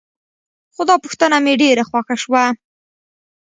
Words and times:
خو 0.73 0.81
دا 0.89 0.95
پوښتنه 1.03 1.37
مې 1.43 1.53
ډېره 1.61 1.83
خوښه 1.89 2.15
شوه. 2.23 2.43